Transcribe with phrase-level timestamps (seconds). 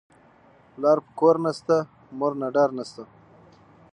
[0.37, 1.77] ـ پلار په کور نشته،
[2.17, 3.03] مور نه ډار نشته.